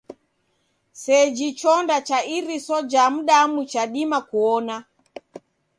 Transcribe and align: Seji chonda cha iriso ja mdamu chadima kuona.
Seji 1.03 1.47
chonda 1.59 1.97
cha 2.07 2.17
iriso 2.35 2.77
ja 2.91 3.03
mdamu 3.15 3.59
chadima 3.71 4.19
kuona. 4.29 4.75